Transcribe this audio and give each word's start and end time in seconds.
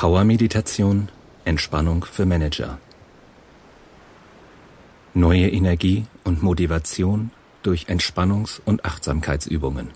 Power 0.00 0.24
Meditation 0.24 1.10
Entspannung 1.44 2.06
für 2.06 2.24
Manager. 2.24 2.78
Neue 5.12 5.50
Energie 5.50 6.06
und 6.24 6.42
Motivation 6.42 7.32
durch 7.62 7.84
Entspannungs- 7.88 8.62
und 8.64 8.86
Achtsamkeitsübungen. 8.86 9.90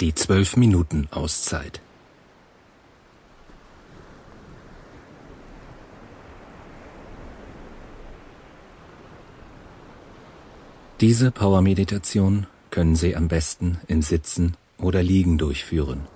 Die 0.00 0.12
12 0.12 0.56
Minuten 0.56 1.06
Auszeit. 1.12 1.80
Diese 11.00 11.30
Power 11.30 11.62
Meditation 11.62 12.48
können 12.72 12.96
Sie 12.96 13.14
am 13.14 13.28
besten 13.28 13.78
im 13.86 14.02
Sitzen 14.02 14.56
oder 14.76 15.04
Liegen 15.04 15.38
durchführen. 15.38 16.08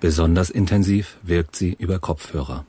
Besonders 0.00 0.48
intensiv 0.48 1.18
wirkt 1.22 1.54
sie 1.54 1.76
über 1.78 1.98
Kopfhörer. 1.98 2.64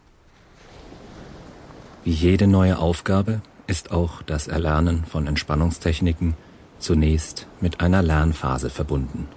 Wie 2.04 2.12
jede 2.12 2.46
neue 2.46 2.78
Aufgabe 2.78 3.42
ist 3.68 3.92
auch 3.92 4.22
das 4.22 4.50
Erlernen 4.50 5.06
von 5.06 5.28
Entspannungstechniken 5.28 6.36
zunächst 6.80 7.48
mit 7.62 7.80
einer 7.80 8.02
Lernphase 8.02 8.70
verbunden. 8.70 9.30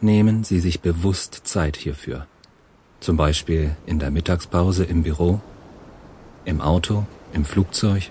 Nehmen 0.00 0.44
Sie 0.44 0.60
sich 0.60 0.80
bewusst 0.80 1.42
Zeit 1.44 1.76
hierfür, 1.76 2.26
zum 3.00 3.16
Beispiel 3.16 3.76
in 3.84 3.98
der 3.98 4.10
Mittagspause 4.10 4.84
im 4.84 5.02
Büro, 5.02 5.40
im 6.44 6.60
Auto, 6.60 7.06
im 7.32 7.44
Flugzeug 7.44 8.10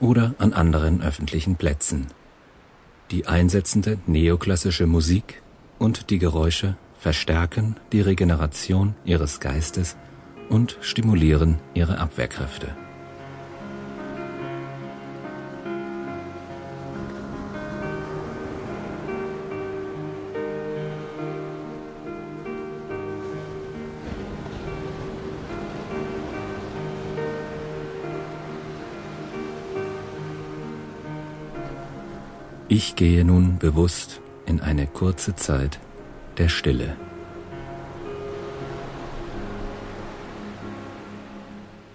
oder 0.00 0.34
an 0.38 0.52
anderen 0.52 1.02
öffentlichen 1.02 1.56
Plätzen. 1.56 2.06
Die 3.10 3.26
einsetzende 3.26 3.98
neoklassische 4.06 4.86
Musik 4.86 5.42
und 5.78 6.10
die 6.10 6.18
Geräusche 6.18 6.76
verstärken 7.02 7.74
die 7.90 8.00
Regeneration 8.00 8.94
ihres 9.04 9.40
Geistes 9.40 9.96
und 10.48 10.76
stimulieren 10.82 11.58
ihre 11.74 11.98
Abwehrkräfte. 11.98 12.68
Ich 32.68 32.94
gehe 32.94 33.24
nun 33.24 33.58
bewusst 33.58 34.20
in 34.46 34.60
eine 34.60 34.86
kurze 34.86 35.34
Zeit 35.34 35.80
der 36.38 36.48
Stille. 36.48 36.96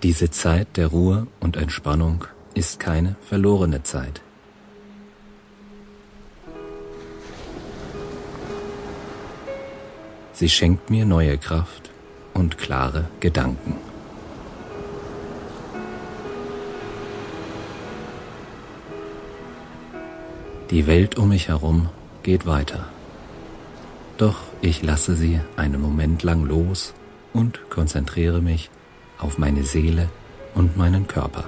Diese 0.03 0.29
Zeit 0.29 0.77
der 0.77 0.87
Ruhe 0.87 1.27
und 1.39 1.57
Entspannung 1.57 2.25
ist 2.53 2.79
keine 2.79 3.15
verlorene 3.21 3.83
Zeit. 3.83 4.21
Sie 10.33 10.49
schenkt 10.49 10.91
mir 10.91 11.05
neue 11.05 11.37
Kraft 11.39 11.89
und 12.35 12.59
klare 12.59 13.05
Gedanken. 13.19 13.75
Die 20.69 20.85
Welt 20.85 21.17
um 21.17 21.29
mich 21.29 21.47
herum 21.47 21.89
geht 22.21 22.45
weiter. 22.45 22.85
Doch 24.17 24.37
ich 24.61 24.81
lasse 24.81 25.15
sie 25.15 25.39
einen 25.55 25.79
Moment 25.79 26.23
lang 26.23 26.43
los 26.45 26.93
und 27.33 27.69
konzentriere 27.69 28.41
mich 28.41 28.71
auf 29.19 29.37
meine 29.37 29.63
Seele 29.63 30.09
und 30.55 30.75
meinen 30.75 31.07
Körper. 31.07 31.45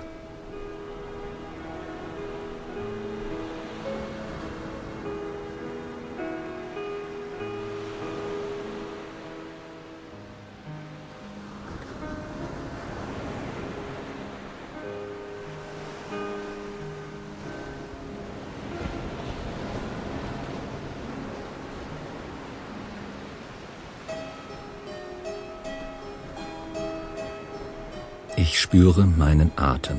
Ich 28.42 28.58
spüre 28.58 29.06
meinen 29.06 29.52
Atem. 29.58 29.98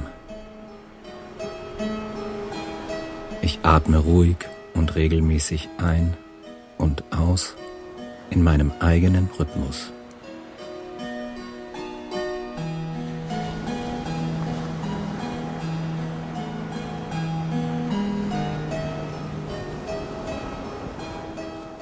Ich 3.42 3.58
atme 3.62 3.98
ruhig 3.98 4.38
und 4.72 4.94
regelmäßig 4.94 5.68
ein 5.76 6.16
und 6.78 7.04
aus 7.10 7.54
in 8.30 8.42
meinem 8.42 8.72
eigenen 8.80 9.28
Rhythmus. 9.38 9.92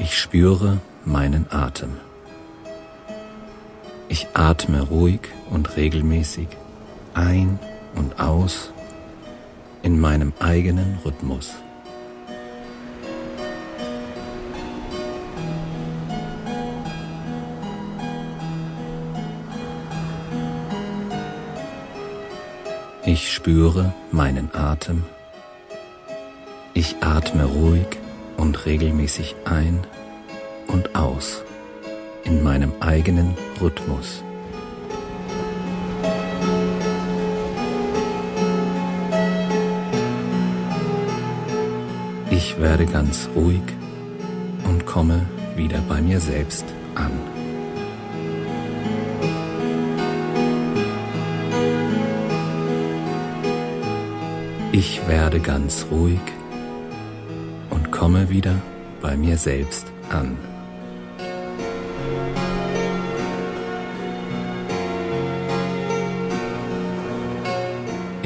Ich 0.00 0.18
spüre 0.18 0.80
meinen 1.04 1.46
Atem. 1.50 2.07
Ich 4.10 4.26
atme 4.32 4.80
ruhig 4.80 5.20
und 5.50 5.76
regelmäßig 5.76 6.48
ein 7.12 7.58
und 7.94 8.18
aus 8.18 8.72
in 9.82 10.00
meinem 10.00 10.32
eigenen 10.38 10.98
Rhythmus. 11.04 11.52
Ich 23.04 23.32
spüre 23.32 23.92
meinen 24.10 24.54
Atem. 24.54 25.04
Ich 26.72 26.96
atme 27.00 27.44
ruhig 27.44 27.86
und 28.38 28.64
regelmäßig 28.64 29.36
ein 29.44 29.80
und 30.66 30.94
aus 30.94 31.42
in 32.28 32.42
meinem 32.42 32.72
eigenen 32.80 33.34
Rhythmus. 33.58 34.22
Ich 42.30 42.60
werde 42.60 42.84
ganz 42.84 43.28
ruhig 43.34 43.62
und 44.68 44.84
komme 44.84 45.26
wieder 45.56 45.80
bei 45.88 46.02
mir 46.02 46.20
selbst 46.20 46.66
an. 46.94 47.12
Ich 54.70 55.00
werde 55.08 55.40
ganz 55.40 55.86
ruhig 55.90 56.20
und 57.70 57.90
komme 57.90 58.28
wieder 58.28 58.54
bei 59.00 59.16
mir 59.16 59.38
selbst 59.38 59.86
an. 60.10 60.36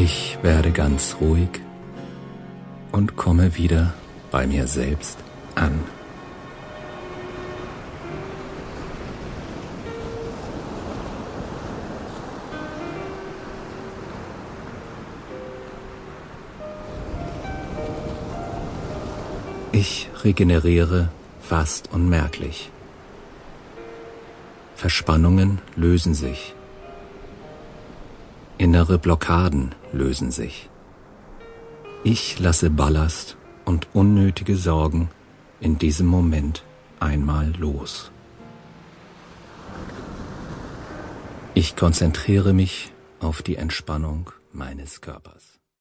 Ich 0.04 0.36
werde 0.42 0.72
ganz 0.72 1.18
ruhig 1.20 1.60
und 2.90 3.14
komme 3.14 3.56
wieder 3.56 3.94
bei 4.32 4.48
mir 4.48 4.66
selbst 4.66 5.16
an. 5.54 5.78
Ich 19.70 20.08
regeneriere 20.24 21.10
fast 21.40 21.92
unmerklich. 21.92 22.72
Verspannungen 24.74 25.60
lösen 25.76 26.14
sich. 26.14 26.56
Innere 28.62 28.96
Blockaden 28.96 29.74
lösen 29.92 30.30
sich. 30.30 30.70
Ich 32.04 32.38
lasse 32.38 32.70
Ballast 32.70 33.36
und 33.64 33.88
unnötige 33.92 34.54
Sorgen 34.54 35.10
in 35.58 35.78
diesem 35.78 36.06
Moment 36.06 36.62
einmal 37.00 37.52
los. 37.58 38.12
Ich 41.54 41.74
konzentriere 41.74 42.52
mich 42.52 42.92
auf 43.18 43.42
die 43.42 43.56
Entspannung 43.56 44.30
meines 44.52 45.00
Körpers. 45.00 45.61